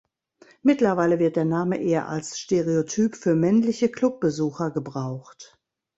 Mittlerweile 0.63 1.19
wird 1.19 1.35
der 1.35 1.45
Name 1.45 1.77
eher 1.79 2.09
als 2.09 2.39
Stereotyp 2.39 3.15
für 3.15 3.35
männliche 3.35 3.87
Club-Besucher 3.87 4.71
gebraucht. 4.71 5.59